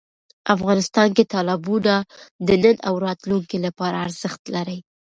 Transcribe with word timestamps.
افغانستان 0.55 1.07
کې 1.15 1.23
تالابونه 1.33 1.93
د 2.47 2.49
نن 2.63 2.75
او 2.87 2.93
راتلونکي 3.05 3.57
لپاره 3.65 3.97
ارزښت 4.07 4.41
لري. 4.55 4.79